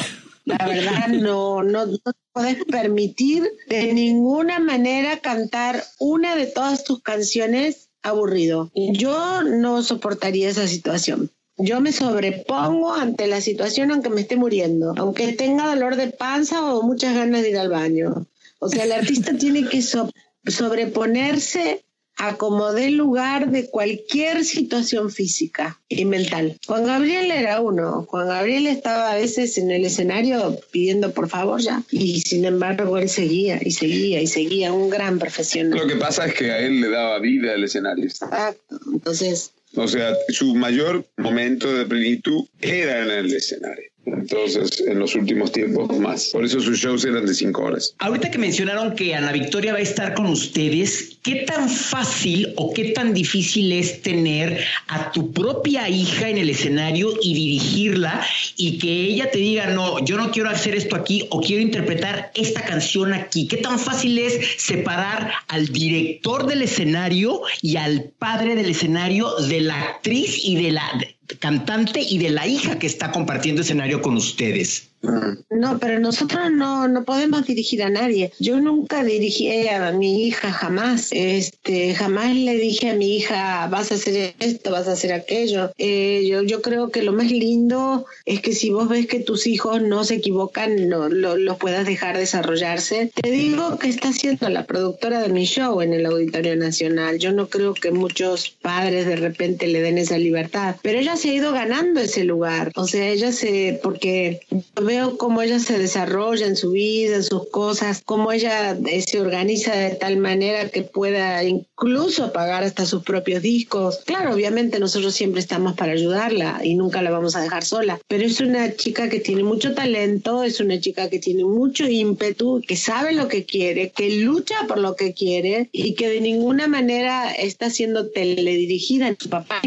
La 0.45 0.65
verdad, 0.67 1.09
no, 1.09 1.61
no, 1.61 1.85
no 1.85 1.99
puedes 2.33 2.65
permitir 2.65 3.47
de 3.67 3.93
ninguna 3.93 4.57
manera 4.57 5.19
cantar 5.19 5.83
una 5.99 6.35
de 6.35 6.47
todas 6.47 6.83
tus 6.83 7.03
canciones 7.03 7.88
aburrido. 8.03 8.71
Yo 8.73 9.43
no 9.43 9.83
soportaría 9.83 10.49
esa 10.49 10.67
situación. 10.67 11.29
Yo 11.57 11.81
me 11.81 11.91
sobrepongo 11.91 12.93
ante 12.93 13.27
la 13.27 13.41
situación 13.41 13.91
aunque 13.91 14.09
me 14.09 14.21
esté 14.21 14.37
muriendo, 14.37 14.93
aunque 14.97 15.33
tenga 15.33 15.67
dolor 15.67 15.97
de 15.97 16.07
panza 16.07 16.73
o 16.73 16.83
muchas 16.83 17.13
ganas 17.13 17.41
de 17.41 17.49
ir 17.49 17.57
al 17.57 17.69
baño. 17.69 18.25
O 18.59 18.69
sea, 18.69 18.85
el 18.85 18.93
artista 18.93 19.33
tiene 19.37 19.67
que 19.67 19.81
sobreponerse 19.81 21.83
a 22.19 22.35
como 22.35 22.73
dé 22.73 22.91
lugar 22.91 23.49
de 23.49 23.69
cualquier 23.69 24.43
situación 24.43 25.09
física 25.09 25.79
y 25.87 26.03
mental. 26.03 26.57
Juan 26.67 26.85
Gabriel 26.85 27.31
era 27.31 27.61
uno. 27.61 28.05
Juan 28.09 28.27
Gabriel 28.27 28.67
estaba 28.67 29.13
a 29.13 29.15
veces 29.15 29.57
en 29.57 29.71
el 29.71 29.85
escenario 29.85 30.59
pidiendo 30.69 31.13
por 31.13 31.29
favor 31.29 31.61
ya. 31.61 31.81
Y 31.91 32.19
sin 32.21 32.43
embargo 32.43 32.97
él 32.97 33.09
seguía 33.09 33.59
y 33.61 33.71
seguía 33.71 34.21
y 34.21 34.27
seguía, 34.27 34.73
un 34.73 34.89
gran 34.89 35.17
profesional. 35.17 35.79
Lo 35.79 35.87
que 35.87 35.95
pasa 35.95 36.25
es 36.25 36.33
que 36.33 36.51
a 36.51 36.59
él 36.59 36.81
le 36.81 36.89
daba 36.89 37.19
vida 37.19 37.53
el 37.53 37.63
escenario. 37.63 38.05
Exacto. 38.05 38.79
Entonces... 38.91 39.51
O 39.75 39.87
sea, 39.87 40.15
su 40.29 40.55
mayor 40.55 41.05
momento 41.17 41.71
de 41.71 41.85
plenitud 41.85 42.45
era 42.59 43.03
en 43.03 43.11
el 43.11 43.33
escenario. 43.33 43.89
Entonces, 44.05 44.81
en 44.81 44.99
los 44.99 45.15
últimos 45.15 45.51
tiempos 45.51 45.97
más. 45.99 46.29
Por 46.29 46.43
eso 46.43 46.59
sus 46.59 46.79
shows 46.79 47.05
eran 47.05 47.25
de 47.25 47.33
cinco 47.33 47.63
horas. 47.63 47.95
Ahorita 47.99 48.31
que 48.31 48.37
mencionaron 48.37 48.95
que 48.95 49.13
Ana 49.13 49.31
Victoria 49.31 49.73
va 49.73 49.79
a 49.79 49.81
estar 49.81 50.13
con 50.13 50.25
ustedes, 50.25 51.18
¿qué 51.21 51.43
tan 51.45 51.69
fácil 51.69 52.53
o 52.55 52.73
qué 52.73 52.85
tan 52.85 53.13
difícil 53.13 53.71
es 53.71 54.01
tener 54.01 54.63
a 54.87 55.11
tu 55.11 55.31
propia 55.31 55.89
hija 55.89 56.29
en 56.29 56.37
el 56.37 56.49
escenario 56.49 57.13
y 57.21 57.33
dirigirla 57.33 58.25
y 58.55 58.77
que 58.77 58.89
ella 58.89 59.29
te 59.31 59.39
diga, 59.39 59.67
no, 59.67 60.03
yo 60.05 60.17
no 60.17 60.31
quiero 60.31 60.49
hacer 60.49 60.75
esto 60.75 60.95
aquí 60.95 61.27
o 61.29 61.41
quiero 61.41 61.61
interpretar 61.61 62.31
esta 62.35 62.61
canción 62.63 63.13
aquí? 63.13 63.47
¿Qué 63.47 63.57
tan 63.57 63.79
fácil 63.79 64.17
es 64.17 64.39
separar 64.57 65.31
al 65.47 65.67
director 65.67 66.47
del 66.47 66.61
escenario 66.61 67.41
y 67.61 67.77
al 67.77 68.11
padre 68.17 68.55
del 68.55 68.69
escenario 68.69 69.33
de 69.47 69.61
la 69.61 69.81
actriz 69.81 70.39
y 70.43 70.55
de 70.55 70.71
la 70.71 70.91
cantante 71.39 72.01
y 72.01 72.17
de 72.17 72.29
la 72.29 72.47
hija 72.47 72.79
que 72.79 72.87
está 72.87 73.11
compartiendo 73.11 73.61
escenario 73.61 74.01
con 74.01 74.15
ustedes. 74.15 74.88
No, 75.01 75.79
pero 75.79 75.99
nosotros 75.99 76.51
no, 76.51 76.87
no 76.87 77.05
podemos 77.05 77.45
dirigir 77.45 77.83
a 77.83 77.89
nadie. 77.89 78.31
Yo 78.39 78.59
nunca 78.59 79.03
dirigí 79.03 79.67
a 79.67 79.91
mi 79.91 80.23
hija 80.23 80.51
jamás. 80.51 81.09
Este, 81.11 81.95
jamás 81.95 82.35
le 82.35 82.55
dije 82.55 82.89
a 82.89 82.95
mi 82.95 83.15
hija, 83.15 83.67
vas 83.67 83.91
a 83.91 83.95
hacer 83.95 84.35
esto, 84.39 84.71
vas 84.71 84.87
a 84.87 84.93
hacer 84.93 85.13
aquello. 85.13 85.71
Eh, 85.77 86.27
yo, 86.29 86.43
yo 86.43 86.61
creo 86.61 86.89
que 86.89 87.03
lo 87.03 87.13
más 87.13 87.31
lindo 87.31 88.05
es 88.25 88.41
que 88.41 88.53
si 88.53 88.71
vos 88.71 88.89
ves 88.89 89.07
que 89.07 89.19
tus 89.19 89.47
hijos 89.47 89.81
no 89.81 90.03
se 90.03 90.15
equivocan, 90.15 90.89
no 90.89 91.07
los 91.09 91.57
puedas 91.57 91.85
dejar 91.85 92.17
desarrollarse. 92.17 93.11
Te 93.13 93.31
digo 93.31 93.79
que 93.79 93.87
está 93.87 94.09
haciendo 94.09 94.49
la 94.49 94.65
productora 94.65 95.21
de 95.21 95.29
mi 95.29 95.45
show 95.45 95.81
en 95.81 95.93
el 95.93 96.05
Auditorio 96.05 96.55
Nacional. 96.55 97.19
Yo 97.19 97.31
no 97.31 97.47
creo 97.47 97.73
que 97.73 97.91
muchos 97.91 98.49
padres 98.49 99.05
de 99.05 99.15
repente 99.15 99.67
le 99.67 99.81
den 99.81 99.97
esa 99.97 100.17
libertad, 100.17 100.75
pero 100.81 100.99
ella 100.99 101.15
se 101.15 101.29
ha 101.29 101.33
ido 101.33 101.53
ganando 101.53 102.01
ese 102.01 102.23
lugar. 102.23 102.71
O 102.75 102.87
sea, 102.87 103.07
ella 103.07 103.31
se, 103.31 103.79
porque 103.81 104.41
veo 104.89 105.19
cómo 105.19 105.43
ella 105.43 105.59
se 105.59 105.77
desarrolla 105.77 106.47
en 106.47 106.55
su 106.55 106.71
vida, 106.71 107.17
en 107.17 107.23
sus 107.23 107.47
cosas, 107.49 108.01
cómo 108.03 108.31
ella 108.31 108.75
eh, 108.87 109.01
se 109.03 109.21
organiza 109.21 109.75
de 109.75 109.91
tal 109.91 110.17
manera 110.17 110.69
que 110.69 110.81
pueda 110.81 111.43
incluso 111.43 112.33
pagar 112.33 112.63
hasta 112.63 112.87
sus 112.87 113.03
propios 113.03 113.43
discos. 113.43 113.99
Claro, 114.05 114.33
obviamente 114.33 114.79
nosotros 114.79 115.13
siempre 115.13 115.41
estamos 115.41 115.75
para 115.75 115.91
ayudarla 115.91 116.61
y 116.63 116.73
nunca 116.73 117.03
la 117.03 117.11
vamos 117.11 117.35
a 117.35 117.41
dejar 117.41 117.63
sola, 117.63 117.99
pero 118.07 118.25
es 118.25 118.41
una 118.41 118.75
chica 118.75 119.09
que 119.09 119.19
tiene 119.19 119.43
mucho 119.43 119.75
talento, 119.75 120.41
es 120.43 120.59
una 120.59 120.79
chica 120.79 121.07
que 121.07 121.19
tiene 121.19 121.45
mucho 121.45 121.87
ímpetu, 121.87 122.63
que 122.67 122.75
sabe 122.75 123.13
lo 123.13 123.27
que 123.27 123.45
quiere, 123.45 123.91
que 123.91 124.09
lucha 124.15 124.55
por 124.67 124.79
lo 124.79 124.95
que 124.95 125.13
quiere 125.13 125.69
y 125.71 125.93
que 125.93 126.09
de 126.09 126.21
ninguna 126.21 126.67
manera 126.67 127.31
está 127.31 127.69
siendo 127.69 128.09
teledirigida 128.09 129.07
en 129.07 129.17
su 129.19 129.29
papá. 129.29 129.61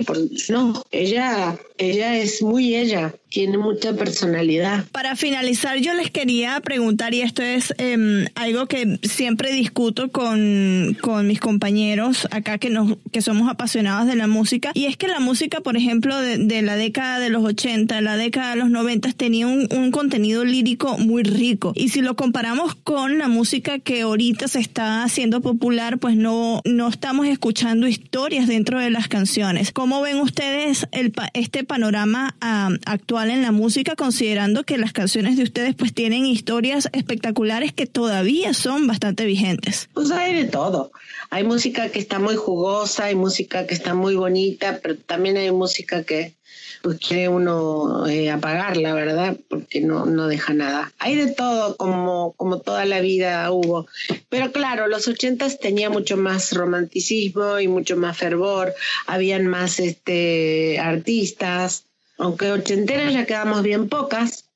No, 0.48 0.82
ella, 0.90 1.56
ella 1.90 2.16
es 2.16 2.42
muy 2.42 2.74
ella 2.74 3.14
tiene 3.32 3.56
mucha 3.56 3.94
personalidad. 3.94 4.84
Para 4.92 5.16
finalizar, 5.16 5.78
yo 5.78 5.94
les 5.94 6.10
quería 6.10 6.60
preguntar, 6.60 7.14
y 7.14 7.22
esto 7.22 7.42
es 7.42 7.72
em, 7.78 8.26
algo 8.34 8.66
que 8.66 8.98
siempre 9.02 9.52
discuto 9.52 10.10
con, 10.10 10.96
con, 11.00 11.26
mis 11.26 11.40
compañeros 11.40 12.28
acá 12.30 12.58
que, 12.58 12.68
nos, 12.68 12.98
que 13.10 13.22
somos 13.22 13.48
apasionados 13.48 14.06
de 14.06 14.16
la 14.16 14.26
música, 14.26 14.72
y 14.74 14.84
es 14.84 14.98
que 14.98 15.08
la 15.08 15.18
música, 15.18 15.60
por 15.60 15.76
ejemplo, 15.76 16.20
de, 16.20 16.62
la 16.62 16.76
década 16.76 17.18
de 17.20 17.30
los 17.30 17.42
80, 17.42 18.00
la 18.02 18.16
década 18.16 18.50
de 18.50 18.56
los 18.56 18.70
90, 18.70 19.12
tenía 19.12 19.46
un, 19.46 19.90
contenido 19.92 20.44
lírico 20.44 20.98
muy 20.98 21.22
rico. 21.22 21.72
Y 21.74 21.88
si 21.90 22.00
lo 22.00 22.16
comparamos 22.16 22.74
con 22.74 23.18
la 23.18 23.28
música 23.28 23.78
que 23.78 24.02
ahorita 24.02 24.48
se 24.48 24.58
está 24.58 25.02
haciendo 25.02 25.40
popular, 25.40 25.98
pues 25.98 26.16
no, 26.16 26.60
no 26.64 26.88
estamos 26.88 27.26
escuchando 27.26 27.86
historias 27.86 28.46
dentro 28.46 28.78
de 28.78 28.90
las 28.90 29.08
canciones. 29.08 29.72
¿Cómo 29.72 30.00
ven 30.00 30.18
ustedes 30.20 30.86
el, 30.92 31.12
este 31.34 31.64
panorama 31.72 32.36
actual? 32.84 33.30
en 33.30 33.42
la 33.42 33.52
música, 33.52 33.96
considerando 33.96 34.64
que 34.64 34.76
las 34.76 34.92
canciones 34.92 35.36
de 35.36 35.44
ustedes 35.44 35.74
pues 35.74 35.94
tienen 35.94 36.26
historias 36.26 36.88
espectaculares 36.92 37.72
que 37.72 37.86
todavía 37.86 38.52
son 38.52 38.86
bastante 38.86 39.24
vigentes. 39.24 39.88
Pues 39.94 40.10
hay 40.10 40.34
de 40.34 40.44
todo. 40.44 40.92
Hay 41.30 41.44
música 41.44 41.88
que 41.88 41.98
está 41.98 42.18
muy 42.18 42.36
jugosa, 42.36 43.04
hay 43.04 43.14
música 43.14 43.66
que 43.66 43.72
está 43.72 43.94
muy 43.94 44.16
bonita, 44.16 44.80
pero 44.82 44.96
también 44.96 45.38
hay 45.38 45.50
música 45.50 46.04
que 46.04 46.34
pues 46.82 46.98
quiere 46.98 47.28
uno 47.28 48.06
eh, 48.08 48.30
apagarla, 48.30 48.92
¿verdad? 48.92 49.36
Porque 49.48 49.80
no, 49.80 50.04
no 50.04 50.26
deja 50.26 50.52
nada. 50.52 50.92
Hay 50.98 51.14
de 51.14 51.28
todo, 51.28 51.76
como, 51.76 52.32
como 52.32 52.60
toda 52.60 52.84
la 52.84 53.00
vida 53.00 53.50
hubo. 53.52 53.86
Pero 54.28 54.52
claro, 54.52 54.88
los 54.88 55.06
ochentas 55.06 55.60
tenía 55.60 55.90
mucho 55.90 56.16
más 56.16 56.52
romanticismo 56.52 57.60
y 57.60 57.68
mucho 57.68 57.96
más 57.96 58.18
fervor, 58.18 58.74
habían 59.06 59.46
más 59.46 59.78
este, 59.78 60.78
artistas, 60.80 61.84
aunque 62.18 62.50
ochenteras 62.50 63.14
ya 63.14 63.26
quedamos 63.26 63.62
bien 63.62 63.88
pocas, 63.88 64.46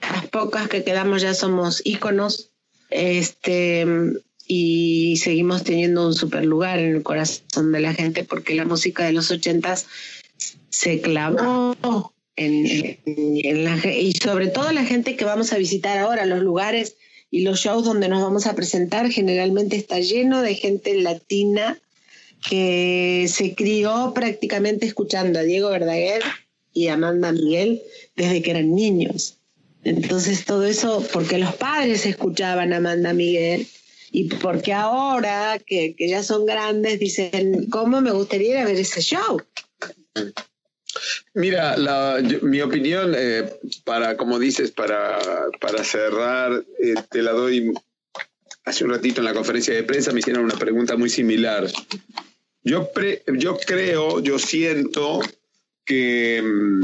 las 0.00 0.26
pocas 0.28 0.68
que 0.68 0.84
quedamos 0.84 1.22
ya 1.22 1.34
somos 1.34 1.82
íconos, 1.84 2.50
este, 2.90 3.86
y 4.46 5.16
seguimos 5.16 5.64
teniendo 5.64 6.06
un 6.06 6.14
super 6.14 6.44
lugar 6.44 6.78
en 6.78 6.96
el 6.96 7.02
corazón 7.02 7.72
de 7.72 7.80
la 7.80 7.94
gente 7.94 8.24
porque 8.24 8.54
la 8.54 8.64
música 8.64 9.04
de 9.04 9.12
los 9.12 9.30
ochentas 9.30 9.86
se 10.76 11.00
clavó 11.00 11.74
en, 12.36 13.64
la, 13.64 13.76
y 13.90 14.12
sobre 14.12 14.48
todo 14.48 14.70
la 14.72 14.84
gente 14.84 15.16
que 15.16 15.24
vamos 15.24 15.54
a 15.54 15.56
visitar 15.56 15.96
ahora, 15.96 16.26
los 16.26 16.40
lugares 16.42 16.96
y 17.30 17.40
los 17.40 17.60
shows 17.60 17.86
donde 17.86 18.10
nos 18.10 18.22
vamos 18.22 18.46
a 18.46 18.54
presentar, 18.54 19.10
generalmente 19.10 19.76
está 19.76 20.00
lleno 20.00 20.42
de 20.42 20.54
gente 20.54 20.94
latina 21.00 21.78
que 22.46 23.26
se 23.32 23.54
crió 23.54 24.12
prácticamente 24.14 24.84
escuchando 24.84 25.38
a 25.38 25.44
Diego 25.44 25.70
Verdaguer 25.70 26.22
y 26.74 26.88
Amanda 26.88 27.32
Miguel 27.32 27.80
desde 28.14 28.42
que 28.42 28.50
eran 28.50 28.74
niños. 28.74 29.38
Entonces 29.82 30.44
todo 30.44 30.66
eso, 30.66 31.02
porque 31.10 31.38
los 31.38 31.54
padres 31.54 32.04
escuchaban 32.04 32.74
a 32.74 32.76
Amanda 32.76 33.14
Miguel 33.14 33.66
y 34.12 34.24
porque 34.24 34.74
ahora 34.74 35.58
que, 35.66 35.96
ya 35.98 36.22
son 36.22 36.44
grandes 36.44 37.00
dicen, 37.00 37.70
¿cómo 37.70 38.02
me 38.02 38.10
gustaría 38.10 38.50
ir 38.50 38.56
a 38.58 38.64
ver 38.66 38.76
ese 38.76 39.00
show? 39.00 39.40
Mira, 41.34 41.76
mi 42.42 42.60
opinión, 42.60 43.14
eh, 43.16 43.50
para, 43.84 44.16
como 44.16 44.38
dices, 44.38 44.70
para, 44.70 45.18
para 45.60 45.84
cerrar, 45.84 46.64
eh, 46.82 46.94
te 47.10 47.22
la 47.22 47.32
doy. 47.32 47.72
Hace 48.64 48.84
un 48.84 48.90
ratito 48.90 49.20
en 49.20 49.26
la 49.26 49.34
conferencia 49.34 49.74
de 49.74 49.84
prensa 49.84 50.12
me 50.12 50.20
hicieron 50.20 50.44
una 50.44 50.56
pregunta 50.56 50.96
muy 50.96 51.08
similar. 51.08 51.68
Yo, 52.62 52.90
yo 53.38 53.56
creo, 53.58 54.20
yo 54.20 54.38
siento 54.38 55.20
que 55.84 56.42
mm, 56.42 56.82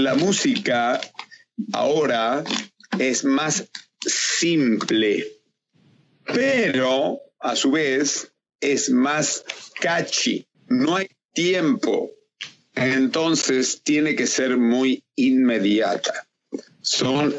la 0.00 0.14
música 0.14 1.00
ahora 1.72 2.42
es 2.98 3.24
más 3.24 3.68
simple, 4.00 5.26
pero 6.24 7.20
a 7.40 7.54
su 7.54 7.70
vez 7.70 8.32
es 8.60 8.88
más 8.90 9.44
catchy. 9.80 10.46
No 10.68 10.96
hay 10.96 11.08
tiempo 11.34 12.10
entonces 12.74 13.82
tiene 13.82 14.16
que 14.16 14.26
ser 14.26 14.56
muy 14.56 15.02
inmediata. 15.16 16.26
Son 16.80 17.34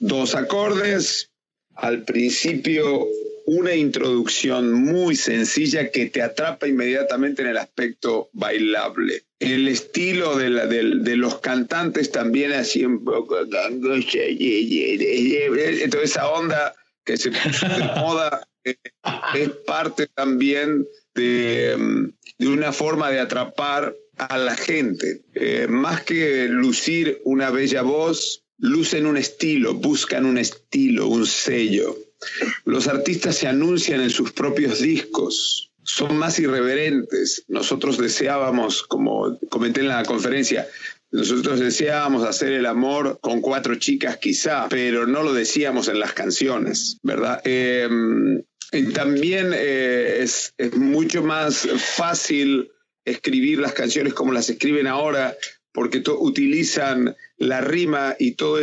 dos 0.00 0.34
acordes, 0.34 1.30
al 1.74 2.04
principio 2.04 3.06
una 3.44 3.74
introducción 3.74 4.72
muy 4.72 5.16
sencilla 5.16 5.90
que 5.90 6.06
te 6.06 6.22
atrapa 6.22 6.68
inmediatamente 6.68 7.42
en 7.42 7.48
el 7.48 7.58
aspecto 7.58 8.30
bailable. 8.32 9.24
El 9.38 9.66
estilo 9.68 10.36
de, 10.36 10.50
de, 10.50 11.16
los 11.16 11.40
cantantes 11.40 12.12
también 12.12 12.52
así 12.52 12.84
un 12.84 13.04
poco... 13.04 13.36
Toda 13.48 13.68
esa 16.04 16.28
onda 16.28 16.74
que 17.04 17.16
se 17.16 17.30
puso 17.32 17.66
de 17.66 17.82
moda 18.00 18.46
eh, 18.64 18.76
es 19.34 19.48
parte 19.66 20.06
también 20.06 20.86
de, 21.14 22.10
de, 22.38 22.48
una 22.48 22.72
forma 22.72 23.10
de 23.10 23.18
atrapar 23.20 23.94
a 24.18 24.38
la 24.38 24.56
gente. 24.56 25.22
Eh, 25.34 25.66
más 25.68 26.02
que 26.02 26.46
lucir 26.48 27.20
una 27.24 27.50
bella 27.50 27.82
voz, 27.82 28.44
lucen 28.58 29.06
un 29.06 29.16
estilo, 29.16 29.74
buscan 29.74 30.26
un 30.26 30.38
estilo, 30.38 31.08
un 31.08 31.26
sello. 31.26 31.96
Los 32.64 32.86
artistas 32.86 33.36
se 33.36 33.48
anuncian 33.48 34.00
en 34.00 34.10
sus 34.10 34.32
propios 34.32 34.80
discos, 34.80 35.72
son 35.82 36.16
más 36.16 36.38
irreverentes. 36.38 37.44
Nosotros 37.48 37.98
deseábamos, 37.98 38.82
como 38.84 39.38
comenté 39.48 39.80
en 39.80 39.88
la 39.88 40.04
conferencia, 40.04 40.68
nosotros 41.10 41.60
deseábamos 41.60 42.24
hacer 42.24 42.52
el 42.52 42.64
amor 42.64 43.18
con 43.20 43.42
cuatro 43.42 43.74
chicas 43.74 44.16
quizá, 44.16 44.68
pero 44.70 45.06
no 45.06 45.22
lo 45.22 45.34
decíamos 45.34 45.88
en 45.88 46.00
las 46.00 46.14
canciones, 46.14 46.98
¿verdad? 47.02 47.42
Em, 47.44 48.42
también 48.94 49.52
eh, 49.54 50.20
es, 50.20 50.54
es, 50.56 50.74
mucho 50.74 51.22
más 51.22 51.68
fácil 51.76 52.71
escribir 53.04 53.58
las 53.58 53.72
canciones 53.72 54.14
como 54.14 54.32
las 54.32 54.48
escriben 54.48 54.86
ahora, 54.86 55.36
porque 55.72 56.02
utilizan 56.18 57.16
la 57.38 57.60
rima 57.60 58.14
y 58.18 58.32
toda 58.32 58.62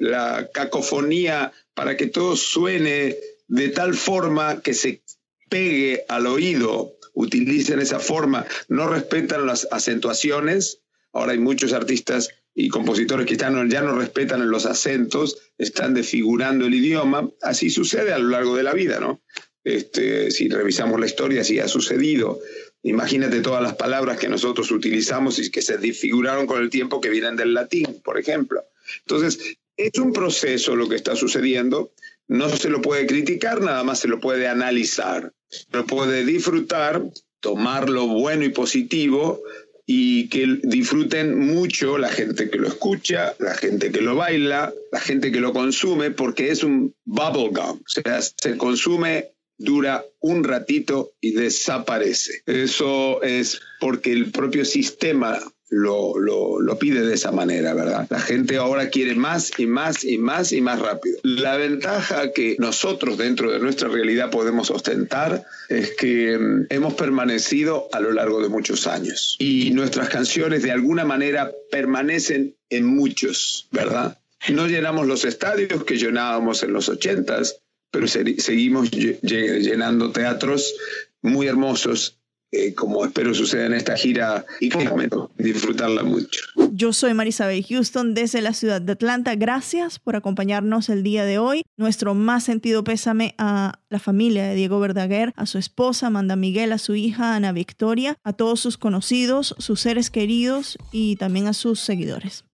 la 0.00 0.48
cacofonía 0.52 1.52
para 1.74 1.96
que 1.96 2.06
todo 2.06 2.36
suene 2.36 3.16
de 3.48 3.68
tal 3.68 3.94
forma 3.94 4.62
que 4.62 4.74
se 4.74 5.02
pegue 5.48 6.04
al 6.08 6.26
oído, 6.26 6.96
utilicen 7.12 7.80
esa 7.80 8.00
forma, 8.00 8.46
no 8.68 8.88
respetan 8.88 9.46
las 9.46 9.68
acentuaciones. 9.70 10.80
Ahora 11.12 11.32
hay 11.32 11.38
muchos 11.38 11.72
artistas 11.72 12.30
y 12.54 12.68
compositores 12.68 13.26
que 13.26 13.36
ya 13.36 13.50
no 13.50 13.98
respetan 13.98 14.50
los 14.50 14.66
acentos, 14.66 15.38
están 15.58 15.94
desfigurando 15.94 16.66
el 16.66 16.74
idioma. 16.74 17.30
Así 17.42 17.70
sucede 17.70 18.12
a 18.12 18.18
lo 18.18 18.28
largo 18.30 18.56
de 18.56 18.62
la 18.62 18.72
vida, 18.72 18.98
¿no? 18.98 19.22
Este, 19.62 20.30
si 20.30 20.48
revisamos 20.48 20.98
la 21.00 21.06
historia, 21.06 21.40
así 21.40 21.58
ha 21.58 21.68
sucedido. 21.68 22.40
Imagínate 22.86 23.40
todas 23.40 23.62
las 23.64 23.74
palabras 23.74 24.16
que 24.16 24.28
nosotros 24.28 24.70
utilizamos 24.70 25.40
y 25.40 25.50
que 25.50 25.60
se 25.60 25.76
desfiguraron 25.76 26.46
con 26.46 26.62
el 26.62 26.70
tiempo 26.70 27.00
que 27.00 27.10
vienen 27.10 27.34
del 27.34 27.52
latín, 27.52 28.00
por 28.04 28.16
ejemplo. 28.16 28.62
Entonces, 29.00 29.56
es 29.76 29.98
un 29.98 30.12
proceso 30.12 30.76
lo 30.76 30.88
que 30.88 30.94
está 30.94 31.16
sucediendo. 31.16 31.90
No 32.28 32.48
se 32.48 32.70
lo 32.70 32.80
puede 32.80 33.08
criticar, 33.08 33.60
nada 33.60 33.82
más 33.82 33.98
se 33.98 34.06
lo 34.06 34.20
puede 34.20 34.46
analizar. 34.46 35.32
Lo 35.72 35.84
puede 35.84 36.24
disfrutar, 36.24 37.02
tomar 37.40 37.90
lo 37.90 38.06
bueno 38.06 38.44
y 38.44 38.50
positivo 38.50 39.42
y 39.84 40.28
que 40.28 40.60
disfruten 40.62 41.36
mucho 41.40 41.98
la 41.98 42.08
gente 42.08 42.48
que 42.50 42.58
lo 42.58 42.68
escucha, 42.68 43.34
la 43.40 43.54
gente 43.54 43.90
que 43.90 44.00
lo 44.00 44.14
baila, 44.14 44.72
la 44.92 45.00
gente 45.00 45.32
que 45.32 45.40
lo 45.40 45.52
consume, 45.52 46.12
porque 46.12 46.52
es 46.52 46.62
un 46.62 46.94
bubblegum, 47.04 47.80
o 47.80 47.88
sea, 47.88 48.20
se 48.22 48.56
consume 48.56 49.30
dura 49.58 50.04
un 50.20 50.44
ratito 50.44 51.12
y 51.20 51.32
desaparece. 51.32 52.42
Eso 52.46 53.22
es 53.22 53.60
porque 53.80 54.12
el 54.12 54.30
propio 54.30 54.64
sistema 54.64 55.40
lo, 55.68 56.18
lo, 56.18 56.78
pide 56.78 57.04
de 57.04 57.14
esa 57.14 57.32
manera, 57.32 57.74
¿verdad? 57.74 58.06
La 58.10 58.20
gente 58.20 58.56
ahora 58.56 58.88
quiere 58.88 59.14
más 59.14 59.50
y 59.58 59.66
más 59.66 60.04
y 60.04 60.18
más 60.18 60.52
y 60.52 60.60
más 60.60 60.78
rápido. 60.78 61.18
La 61.22 61.56
ventaja 61.56 62.32
que 62.32 62.56
nosotros 62.58 63.18
dentro 63.18 63.50
de 63.50 63.58
nuestra 63.58 63.88
realidad 63.88 64.30
podemos 64.30 64.70
ostentar 64.70 65.44
es 65.68 65.96
que 65.96 66.38
mm, 66.38 66.66
hemos 66.70 66.94
permanecido 66.94 67.88
a 67.92 68.00
lo 68.00 68.12
largo 68.12 68.42
de 68.42 68.48
muchos 68.48 68.86
años 68.86 69.36
y 69.38 69.70
nuestras 69.70 70.08
canciones 70.08 70.62
de 70.62 70.70
alguna 70.70 71.04
manera 71.04 71.52
permanecen 71.70 72.54
en 72.70 72.86
muchos, 72.86 73.68
¿verdad? 73.72 74.18
No 74.48 74.68
llenamos 74.68 75.06
los 75.06 75.24
estadios 75.24 75.82
que 75.84 75.96
llenábamos 75.96 76.62
en 76.62 76.72
los 76.72 76.88
ochentas, 76.88 77.62
pero 77.90 78.06
seguimos 78.08 78.90
llenando 78.90 80.12
teatros 80.12 80.74
muy 81.22 81.46
hermosos, 81.46 82.18
eh, 82.52 82.74
como 82.74 83.04
espero 83.04 83.34
suceda 83.34 83.66
en 83.66 83.74
esta 83.74 83.96
gira 83.96 84.46
y 84.60 84.68
que 84.68 84.88
disfrutarla 85.36 86.04
mucho. 86.04 86.40
Yo 86.72 86.92
soy 86.92 87.12
Marisabel 87.12 87.64
Houston 87.64 88.14
desde 88.14 88.40
la 88.40 88.52
ciudad 88.54 88.80
de 88.80 88.92
Atlanta. 88.92 89.34
Gracias 89.34 89.98
por 89.98 90.16
acompañarnos 90.16 90.88
el 90.88 91.02
día 91.02 91.24
de 91.24 91.38
hoy. 91.38 91.62
Nuestro 91.76 92.14
más 92.14 92.44
sentido 92.44 92.84
pésame 92.84 93.34
a 93.36 93.80
la 93.90 93.98
familia 93.98 94.46
de 94.46 94.54
Diego 94.54 94.78
Verdaguer, 94.78 95.32
a 95.36 95.46
su 95.46 95.58
esposa 95.58 96.06
Amanda 96.06 96.36
Miguel, 96.36 96.72
a 96.72 96.78
su 96.78 96.94
hija 96.94 97.34
Ana 97.34 97.52
Victoria, 97.52 98.16
a 98.22 98.32
todos 98.32 98.60
sus 98.60 98.78
conocidos, 98.78 99.54
sus 99.58 99.80
seres 99.80 100.10
queridos 100.10 100.78
y 100.92 101.16
también 101.16 101.48
a 101.48 101.52
sus 101.52 101.80
seguidores. 101.80 102.45